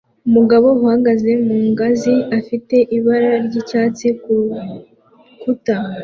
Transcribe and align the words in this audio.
Umugabo 0.27 0.67
uhagaze 0.83 1.31
mu 1.45 1.57
ngazi 1.69 2.13
afite 2.39 2.75
ibara 2.97 3.31
ry'icyatsi 3.45 4.07
ku 4.21 4.31
rukuta 4.39 5.75